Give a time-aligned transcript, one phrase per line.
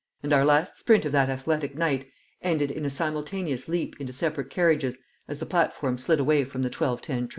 [0.23, 2.07] And our last sprint of that athletic night
[2.41, 6.71] ended in a simultaneous leap into separate carriages as the platform slid away from the
[6.71, 7.29] 12:10 train.